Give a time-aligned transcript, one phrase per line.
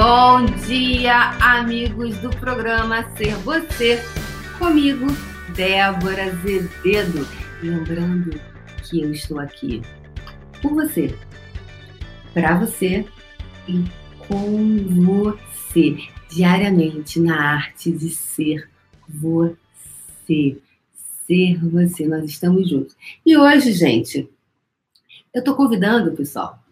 [0.00, 4.00] Bom dia, amigos do programa Ser Você,
[4.56, 5.06] comigo,
[5.56, 7.26] Débora Azevedo.
[7.60, 8.40] Lembrando
[8.84, 9.82] que eu estou aqui
[10.62, 11.12] por você,
[12.32, 13.04] para você
[13.66, 13.84] e
[14.28, 15.96] com você,
[16.30, 18.70] diariamente na arte de ser
[19.08, 20.62] você.
[21.26, 22.96] Ser você, nós estamos juntos.
[23.26, 24.30] E hoje, gente,
[25.34, 26.62] eu estou convidando, pessoal,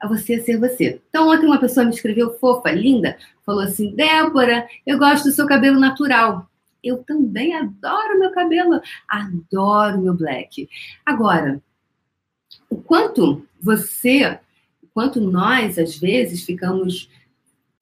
[0.00, 1.00] a você ser você.
[1.08, 5.46] Então, ontem uma pessoa me escreveu fofa, linda, falou assim: Débora, eu gosto do seu
[5.46, 6.48] cabelo natural.
[6.82, 10.68] Eu também adoro meu cabelo, adoro meu black.
[11.06, 11.62] Agora,
[12.68, 14.38] o quanto você,
[14.82, 17.08] o quanto nós, às vezes, ficamos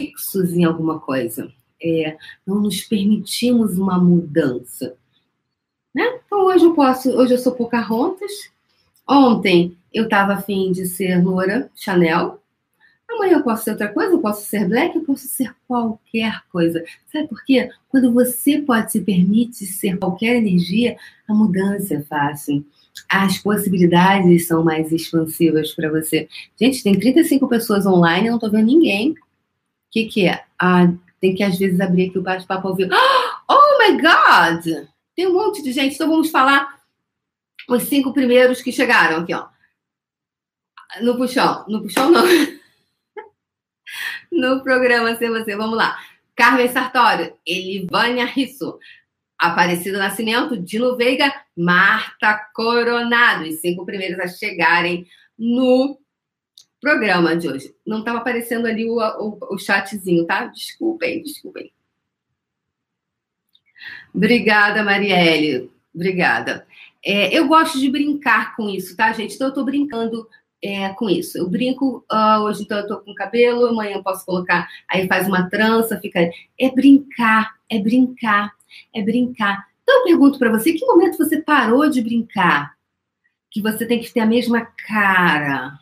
[0.01, 1.51] fixos em alguma coisa,
[1.83, 4.95] é, não nos permitimos uma mudança.
[5.95, 6.21] Né?
[6.25, 8.31] Então, hoje eu posso, hoje eu sou Pocahontas,
[9.09, 12.41] ontem eu estava afim de ser loura Chanel.
[13.09, 16.85] Amanhã eu posso ser outra coisa, eu posso ser black, eu posso ser qualquer coisa.
[17.13, 17.69] Sabe por quê?
[17.89, 20.97] Quando você pode se permite ser qualquer energia,
[21.29, 22.65] a mudança é fácil.
[23.09, 26.29] As possibilidades são mais expansivas para você.
[26.61, 29.11] Gente, tem 35 pessoas online, eu não estou vendo ninguém.
[29.11, 29.17] O
[29.91, 30.45] que, que é?
[30.57, 32.91] Ah, tem que às vezes abrir aqui o bate-papo ao vivo.
[33.53, 34.87] Oh my God!
[35.17, 36.81] Tem um monte de gente, então vamos falar
[37.69, 39.47] os cinco primeiros que chegaram aqui, ó.
[41.01, 41.65] No puxão.
[41.69, 42.25] No puxão, não.
[44.31, 45.57] no programa Ser Você.
[45.57, 45.99] Vamos lá.
[46.35, 48.79] Carmen Sartório, Elivânia Risso,
[49.39, 53.45] Aparecido Nascimento, Dino Veiga, Marta Coronado.
[53.45, 55.07] Os cinco primeiros a chegarem
[55.39, 55.99] no
[56.81, 57.75] programa de hoje.
[57.87, 60.47] Não estava aparecendo ali o, o, o chatzinho, tá?
[60.47, 61.73] Desculpem, desculpem.
[64.15, 65.71] Obrigada, Marielle.
[65.95, 66.67] Obrigada.
[67.05, 69.35] É, eu gosto de brincar com isso, tá, gente?
[69.35, 70.29] Então, eu estou brincando
[70.63, 71.39] é, com isso.
[71.39, 75.27] Eu brinco, uh, hoje então eu tô com cabelo, amanhã eu posso colocar, aí faz
[75.27, 76.31] uma trança, fica.
[76.59, 78.53] É brincar, é brincar,
[78.95, 79.67] é brincar.
[79.83, 82.75] Então eu pergunto para você, que momento você parou de brincar?
[83.51, 85.79] Que você tem que ter a mesma cara.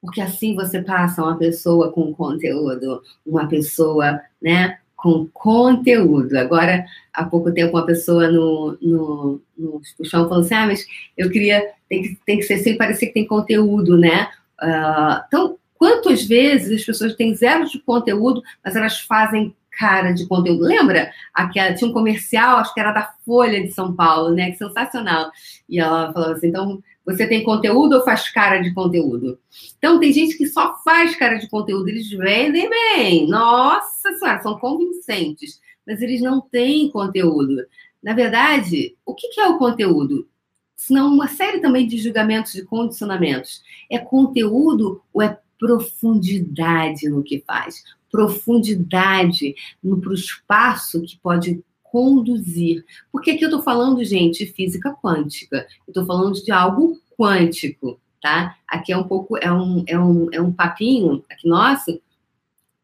[0.00, 6.36] Porque assim você passa uma pessoa com conteúdo, uma pessoa, né, com conteúdo.
[6.36, 10.84] Agora, há pouco tempo, uma pessoa no, no, no puxão falou assim: ah, mas
[11.16, 14.28] eu queria, tem que, tem que ser sem parecer que tem conteúdo, né?
[14.60, 20.26] Uh, então, quantas vezes as pessoas têm zero de conteúdo, mas elas fazem cara de
[20.26, 20.64] conteúdo?
[20.64, 21.12] Lembra?
[21.32, 24.50] Aquela, tinha um comercial, acho que era da Folha de São Paulo, né?
[24.50, 25.30] Que sensacional.
[25.68, 29.38] E ela falou assim: então, você tem conteúdo ou faz cara de conteúdo?
[29.78, 33.26] Então, tem gente que só faz cara de conteúdo, eles vendem bem.
[33.26, 37.66] Nossa Senhora, são convincentes, mas eles não têm conteúdo.
[38.02, 40.28] Na verdade, o que é o conteúdo?
[40.76, 43.62] Senão, uma série também de julgamentos, de condicionamentos.
[43.90, 47.82] É conteúdo ou é profundidade no que faz?
[48.10, 52.84] Profundidade para o espaço que pode conduzir.
[53.10, 55.66] Porque aqui eu estou falando, gente, de física quântica.
[55.86, 58.56] Estou falando de algo quântico, tá?
[58.66, 62.00] Aqui é um pouco, é um, é um, é um papinho aqui nosso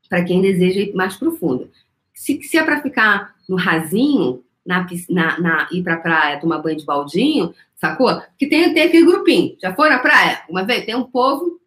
[0.09, 1.71] para quem deseja ir mais profundo.
[2.13, 6.79] Se, se é para ficar no rasinho, na, na, na ir para praia tomar banho
[6.79, 8.23] de baldinho, sacou?
[8.39, 9.57] Que tem, tem aquele grupinho.
[9.61, 10.43] Já foi na praia?
[10.49, 10.85] Uma vez?
[10.85, 11.61] Tem um povo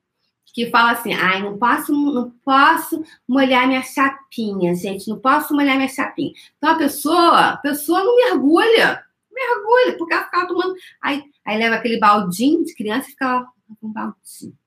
[0.58, 5.76] que fala assim: ai, não posso, não posso molhar minha chapinha, gente, não posso molhar
[5.76, 6.34] minha chapinha.
[6.58, 10.74] Então a pessoa, a pessoa não mergulha, mergulha, porque ela ficava tomando.
[11.00, 13.52] Aí, aí leva aquele baldinho de criança e fica lá
[13.84, 14.58] um baldinho,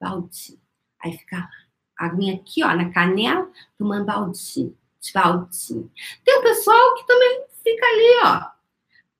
[0.00, 0.58] baldinho.
[1.00, 1.48] Aí fica
[1.96, 3.48] a aguinha aqui, ó, na canela,
[3.78, 5.88] tomando baldinho, de baldinho.
[6.24, 8.46] Tem um pessoal que também fica ali, ó.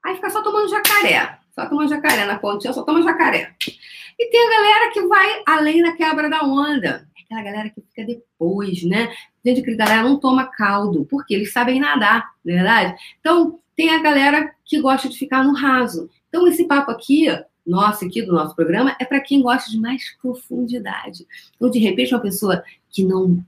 [0.05, 3.55] Aí fica só tomando jacaré, só tomando jacaré na pontinha, só toma jacaré.
[4.19, 7.09] E tem a galera que vai além da quebra da onda.
[7.17, 9.11] É aquela galera que fica depois, né?
[9.43, 12.95] Gente, que galera não toma caldo, porque eles sabem nadar, não é verdade?
[13.21, 16.11] Então, tem a galera que gosta de ficar no raso.
[16.29, 17.27] Então, esse papo aqui,
[17.67, 21.27] nosso aqui do nosso programa, é para quem gosta de mais profundidade.
[21.57, 23.43] Então, de repente, uma pessoa que não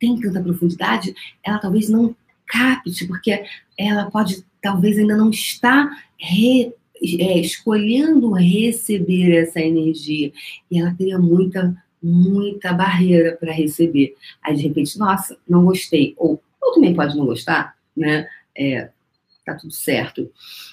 [0.00, 2.16] tem tanta profundidade, ela talvez não
[2.46, 3.44] capte, porque
[3.78, 6.74] ela pode, talvez ainda não está re
[7.18, 10.32] é, escolhendo receber essa energia.
[10.70, 14.14] E ela cria muita, muita barreira para receber.
[14.42, 16.14] Aí, de repente, nossa, não gostei.
[16.16, 18.28] Ou, ou também pode não gostar, né?
[18.56, 18.90] É,
[19.44, 20.30] tá tudo certo.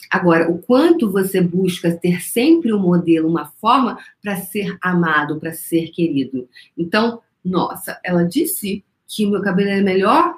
[0.09, 5.53] Agora, o quanto você busca ter sempre um modelo, uma forma para ser amado, para
[5.53, 6.47] ser querido.
[6.77, 10.35] Então, nossa, ela disse que o meu cabelo é melhor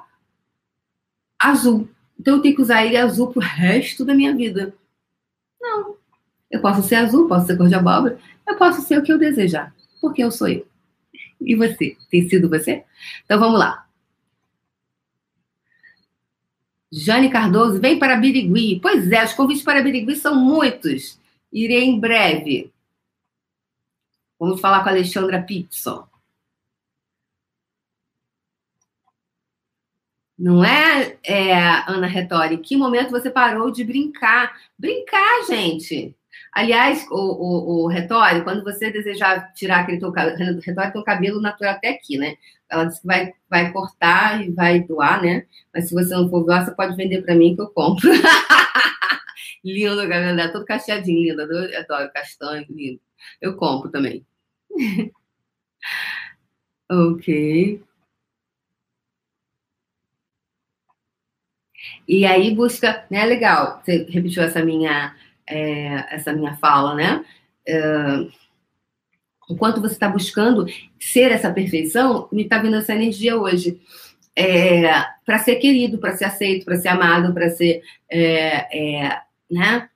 [1.38, 1.88] azul.
[2.18, 4.74] Então eu tenho que usar ele azul pro resto da minha vida.
[6.52, 9.18] Eu posso ser azul, posso ser cor de abóbora, eu posso ser o que eu
[9.18, 10.66] desejar, porque eu sou eu.
[11.40, 11.96] E você?
[12.10, 12.84] Tem sido você?
[13.24, 13.86] Então vamos lá.
[16.92, 18.78] Jane Cardoso, vem para Birigui.
[18.80, 21.18] Pois é, os convites para Birigui são muitos.
[21.50, 22.70] Irei em breve.
[24.38, 26.06] Vamos falar com a Alexandra Pitson.
[30.38, 31.54] Não é, é,
[31.88, 32.58] Ana Retori?
[32.58, 34.54] Que momento você parou de brincar?
[34.78, 36.14] Brincar, gente.
[36.52, 41.04] Aliás, o, o, o Retório, quando você desejar tirar aquele teu cabelo, Retório tem o
[41.04, 42.36] cabelo natural até aqui, né?
[42.68, 45.46] Ela disse que vai, vai cortar e vai doar, né?
[45.74, 48.10] Mas se você não for doar, você pode vender para mim que eu compro.
[49.64, 51.52] lindo dela, todo cacheadinho, lindo.
[51.52, 53.00] Eu adoro castanho, lindo.
[53.40, 54.26] Eu compro também.
[56.90, 57.82] ok.
[62.06, 63.24] E aí busca, né?
[63.24, 65.14] Legal, você repetiu essa minha
[65.52, 67.24] é, essa minha fala, né?
[67.66, 68.26] É,
[69.50, 70.66] enquanto você está buscando
[70.98, 73.80] ser essa perfeição, me está vindo essa energia hoje.
[74.34, 77.82] É, para ser querido, para ser aceito, para ser amado, para ser.
[78.08, 79.20] É, é,
[79.50, 79.88] né?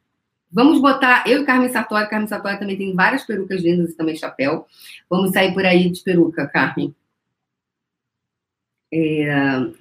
[0.52, 1.24] Vamos botar.
[1.26, 4.66] Eu e Carmen Sartori, Carmen Sartori também tem várias perucas lindas e também chapéu.
[5.08, 6.94] Vamos sair por aí de peruca, Carmen.
[8.92, 9.26] É,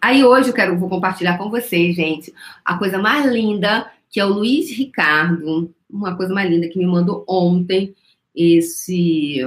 [0.01, 2.33] aí hoje eu quero, vou compartilhar com vocês, gente,
[2.63, 6.86] a coisa mais linda que é o Luiz Ricardo, uma coisa mais linda que me
[6.86, 7.96] mandou ontem
[8.34, 9.40] esse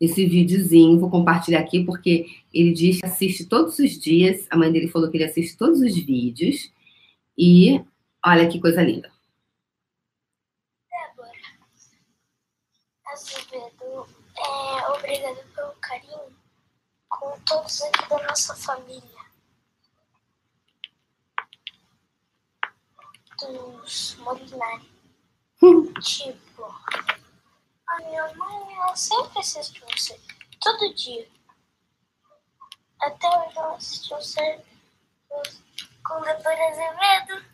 [0.00, 4.70] esse videozinho, vou compartilhar aqui porque ele diz que assiste todos os dias, a mãe
[4.70, 6.70] dele falou que ele assiste todos os vídeos
[7.38, 7.80] e
[8.24, 9.10] olha que coisa linda.
[10.90, 11.30] Débora,
[13.06, 14.06] Azevedo,
[14.36, 16.34] é, obrigada pelo carinho
[17.08, 19.13] com todos aqui da nossa família.
[23.52, 24.90] Dos Molinari.
[25.62, 25.92] Hum.
[26.00, 26.64] Tipo,
[27.88, 30.18] a minha mãe ela sempre assiste você.
[30.60, 31.26] Todo dia.
[33.00, 34.60] Até hoje ela assistiu você
[36.04, 37.44] com Doutor Azevedo.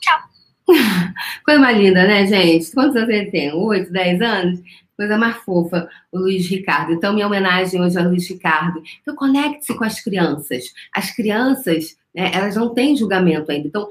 [0.00, 0.20] Tchau.
[1.44, 2.72] Coisa mais linda, né, gente?
[2.72, 3.52] Quantos anos ele tem?
[3.52, 4.60] Oito, dez anos?
[4.96, 6.92] Coisa mais fofa, o Luiz Ricardo.
[6.92, 8.80] Então, minha homenagem hoje ao Luiz Ricardo.
[9.02, 10.72] Então, conecte-se com as crianças.
[10.94, 13.66] As crianças, né, elas não têm julgamento ainda.
[13.66, 13.88] Então,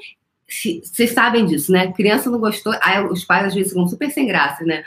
[0.84, 1.92] vocês sabem disso, né?
[1.94, 4.84] Criança não gostou, aí os pais às vezes ficam super sem graça, né?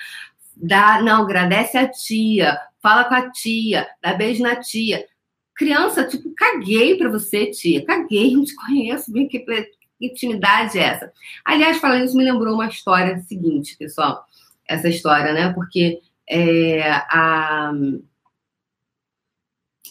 [0.57, 5.07] Dá, não, agradece a tia, fala com a tia, dá beijo na tia.
[5.55, 9.45] Criança, tipo, caguei pra você, tia, caguei, não te conheço, bem que
[10.01, 11.13] intimidade é essa?
[11.45, 14.25] Aliás, falando isso, me lembrou uma história seguinte, pessoal,
[14.69, 15.53] essa história, né?
[15.53, 17.73] Porque é, a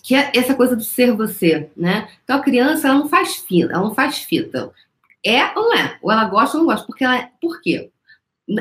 [0.06, 2.08] que é essa coisa do ser você, né?
[2.24, 4.72] Então a criança ela não faz fita, ela não faz fita.
[5.26, 5.98] É ou não é?
[6.02, 6.86] Ou ela gosta ou não gosta?
[6.86, 7.30] Porque ela é.
[7.42, 7.92] Por quê?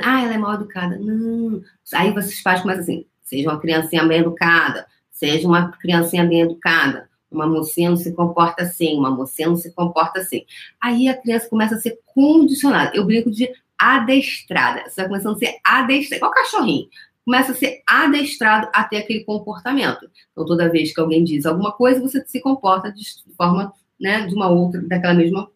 [0.03, 0.97] Ah, ela é mal educada.
[0.99, 1.61] Não.
[1.93, 7.09] Aí vocês fazem começa assim: seja uma criancinha bem educada, seja uma criancinha bem educada.
[7.31, 10.47] Uma mocinha não se comporta assim, uma mocinha não se comporta assim.
[10.81, 12.93] Aí a criança começa a ser condicionada.
[12.95, 14.85] Eu brinco de adestrada.
[14.89, 16.89] Você vai começando a ser adestrada, igual cachorrinho.
[17.25, 20.09] Começa a ser adestrado a ter aquele comportamento.
[20.31, 23.03] Então, toda vez que alguém diz alguma coisa, você se comporta de
[23.37, 25.51] forma, né, de uma outra, daquela mesma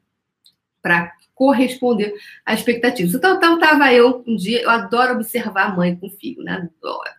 [0.88, 2.14] para corresponder
[2.46, 3.12] às expectativas.
[3.12, 6.52] Então, então, tava eu um dia, eu adoro observar a mãe com filho, né?
[6.54, 7.10] Adoro.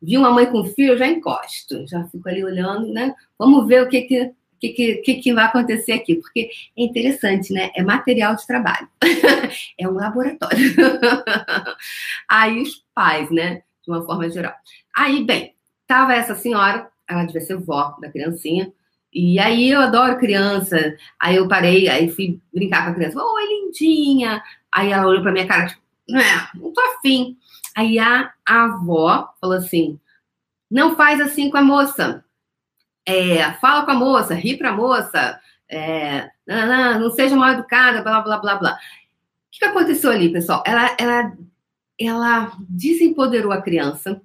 [0.00, 3.12] Vi uma mãe com filho, eu já encosto, já fico ali olhando, né?
[3.36, 7.70] Vamos ver o que que, que, que, que vai acontecer aqui, porque é interessante, né?
[7.74, 8.88] É material de trabalho,
[9.78, 10.56] é um laboratório.
[12.30, 13.62] Aí os pais, né?
[13.84, 14.54] De uma forma geral.
[14.96, 15.54] Aí, bem,
[15.86, 18.72] tava essa senhora, ela devia ser vó da criancinha,
[19.18, 20.76] e aí eu adoro criança.
[21.18, 23.18] Aí eu parei, aí fui brincar com a criança.
[23.18, 24.42] Oi, lindinha.
[24.70, 26.20] Aí ela olhou pra minha cara, tipo, não,
[26.56, 27.34] não tô afim.
[27.74, 29.98] Aí a, avó falou assim:
[30.70, 32.22] não faz assim com a moça.
[33.06, 35.40] É, fala com a moça, ri pra moça.
[35.66, 38.72] É, não, seja mal educada, blá, blá, blá, blá.
[38.74, 38.78] O
[39.50, 40.62] que aconteceu ali, pessoal?
[40.66, 41.32] Ela, ela,
[41.98, 44.20] ela desempoderou a criança.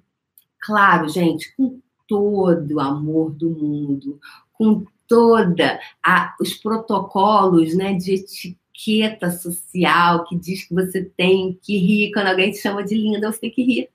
[0.60, 4.20] Claro, gente, com todo o amor do mundo,
[4.62, 11.76] com toda a, os protocolos né, de etiqueta social que diz que você tem que
[11.76, 13.88] rir quando alguém te chama de linda, você tem que rir.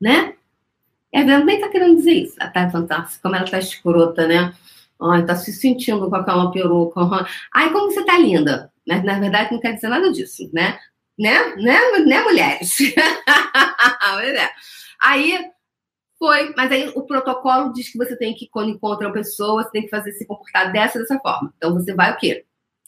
[0.00, 0.34] Né?
[1.12, 2.36] E a nem tá querendo dizer isso.
[2.40, 4.52] Ela tá fantástica, como ela tá escrota, né?
[5.00, 7.00] Ai, tá se sentindo com aquela peruca.
[7.54, 8.72] Ai, como você tá linda.
[8.86, 10.78] Mas, na verdade, não quer dizer nada disso, né?
[11.18, 11.54] Né?
[11.56, 12.76] Né, né mulheres?
[14.24, 14.50] É.
[15.00, 15.50] Aí,
[16.22, 19.72] foi, mas aí o protocolo diz que você tem que, quando encontra uma pessoa, você
[19.72, 21.52] tem que fazer se comportar dessa dessa forma.
[21.56, 22.44] Então você vai o quê?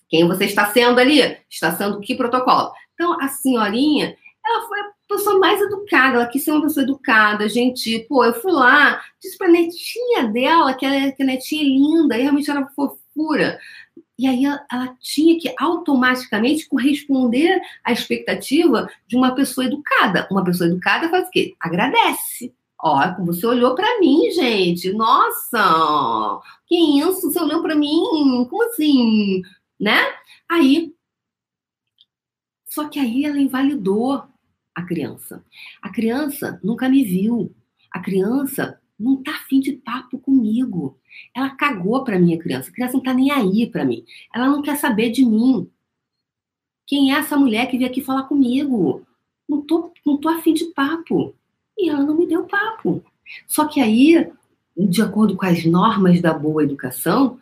[0.08, 1.20] Quem você está sendo ali?
[1.50, 2.70] Está sendo que protocolo?
[2.94, 7.48] Então a senhorinha, ela foi a pessoa mais educada, ela quis ser uma pessoa educada,
[7.48, 8.06] gentil.
[8.08, 12.16] Pô, eu fui lá, disse pra netinha dela que, ela, que a netinha é linda,
[12.16, 13.58] e realmente era fofura.
[14.16, 20.28] E aí ela, ela, tinha que automaticamente corresponder à expectativa de uma pessoa educada.
[20.30, 21.52] Uma pessoa educada faz o quê?
[21.58, 22.54] Agradece.
[22.86, 24.92] Ó, você olhou para mim, gente.
[24.92, 27.32] Nossa, que isso?
[27.32, 28.46] Você olhou para mim?
[28.50, 29.40] Como assim?
[29.80, 29.96] Né?
[30.50, 30.94] Aí,
[32.68, 34.22] só que aí ela invalidou
[34.74, 35.42] a criança.
[35.80, 37.54] A criança nunca me viu.
[37.90, 40.98] A criança não tá afim de papo comigo.
[41.34, 42.68] Ela cagou para minha criança.
[42.68, 44.04] A criança não tá nem aí para mim.
[44.34, 45.70] Ela não quer saber de mim.
[46.86, 49.06] Quem é essa mulher que veio aqui falar comigo?
[49.48, 51.34] Não tô, não tô afim de papo.
[51.76, 53.04] E ela não me deu papo.
[53.46, 54.30] Só que aí,
[54.76, 57.38] de acordo com as normas da boa educação,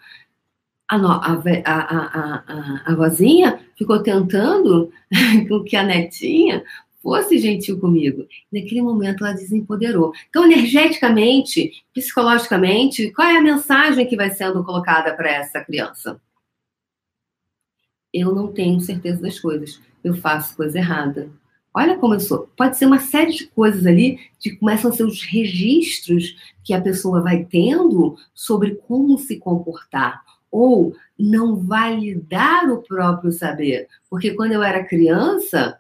[0.88, 4.92] a, a, a, a, a vozinha ficou tentando
[5.66, 6.64] que a netinha
[7.02, 8.26] fosse gentil comigo.
[8.50, 10.12] Naquele momento ela desempoderou.
[10.28, 16.20] Então, energeticamente, psicologicamente, qual é a mensagem que vai sendo colocada para essa criança?
[18.12, 19.80] Eu não tenho certeza das coisas.
[20.04, 21.30] Eu faço coisa errada.
[21.74, 22.50] Olha como eu sou.
[22.56, 26.80] Pode ser uma série de coisas ali que começam a ser os registros que a
[26.80, 33.88] pessoa vai tendo sobre como se comportar ou não validar o próprio saber.
[34.10, 35.78] Porque quando eu era criança,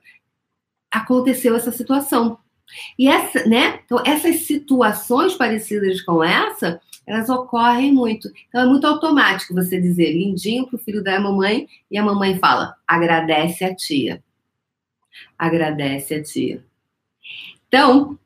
[0.90, 2.38] aconteceu essa situação.
[2.98, 3.80] E essa, né?
[3.84, 8.30] Então, essas situações parecidas com essa, elas ocorrem muito.
[8.48, 12.74] Então, é muito automático você dizer lindinho pro filho da mamãe e a mamãe fala:
[12.86, 14.22] agradece a tia.
[15.38, 16.64] Agradece a tia.
[17.68, 18.18] Então,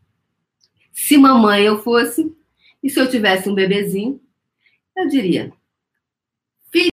[0.92, 2.34] se mamãe eu fosse,
[2.82, 4.20] e se eu tivesse um bebezinho,
[4.96, 5.52] eu diria: